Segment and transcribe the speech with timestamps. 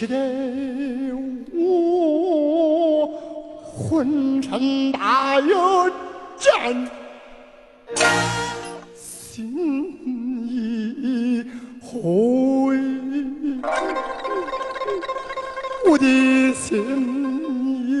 [0.00, 0.16] 气得
[1.52, 3.06] 我
[3.62, 5.90] 混成大又
[6.38, 6.88] 沉，
[8.94, 9.92] 心
[10.48, 11.44] 意
[11.82, 12.00] 回，
[15.86, 16.80] 我的心
[17.86, 18.00] 意。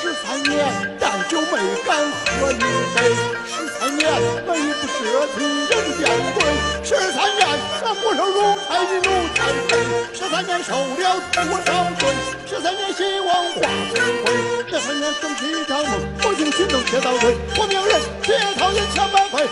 [0.00, 1.94] 十三年，但就没敢
[2.40, 2.96] 喝一杯。
[3.44, 4.10] 十三年，
[4.46, 4.98] 没不知
[5.36, 6.40] 听人见鬼。
[6.82, 7.46] 十三年，
[7.84, 9.70] 咱不受奴才的奴才罪。
[10.14, 12.02] 十三年，受了多少罪？
[12.46, 14.26] 十三年，希望化成灰。
[14.70, 17.36] 十三年，争取一场梦，不幸心中铁道醉。
[17.58, 19.46] 我命人铁道也千百倍。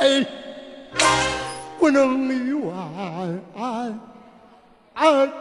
[0.00, 0.26] 哎
[1.78, 2.74] 不能远
[3.54, 4.00] 安
[4.94, 5.32] 安